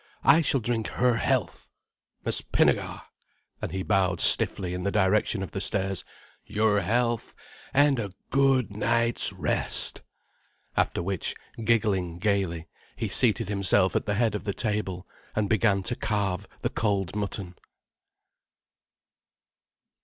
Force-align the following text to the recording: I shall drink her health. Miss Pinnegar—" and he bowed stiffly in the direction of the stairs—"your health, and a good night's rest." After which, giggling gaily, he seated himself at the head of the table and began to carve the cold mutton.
I 0.23 0.41
shall 0.41 0.61
drink 0.61 0.87
her 0.87 1.17
health. 1.17 1.69
Miss 2.25 2.41
Pinnegar—" 2.41 3.03
and 3.61 3.71
he 3.71 3.83
bowed 3.83 4.19
stiffly 4.19 4.73
in 4.73 4.81
the 4.81 4.89
direction 4.89 5.43
of 5.43 5.51
the 5.51 5.61
stairs—"your 5.61 6.81
health, 6.81 7.35
and 7.71 7.99
a 7.99 8.09
good 8.31 8.75
night's 8.75 9.31
rest." 9.31 10.01
After 10.75 11.03
which, 11.03 11.35
giggling 11.63 12.17
gaily, 12.17 12.67
he 12.95 13.09
seated 13.09 13.47
himself 13.47 13.95
at 13.95 14.07
the 14.07 14.15
head 14.15 14.33
of 14.33 14.43
the 14.43 14.55
table 14.55 15.05
and 15.35 15.47
began 15.47 15.83
to 15.83 15.95
carve 15.95 16.47
the 16.63 16.69
cold 16.71 17.15
mutton. 17.15 17.53